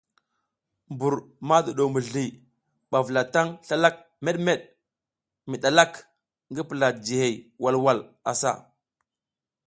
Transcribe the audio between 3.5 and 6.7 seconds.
slalak meɗmeɗ mi ɗalak ngi